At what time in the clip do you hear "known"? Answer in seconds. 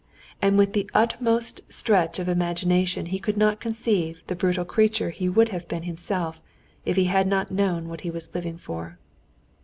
7.51-7.87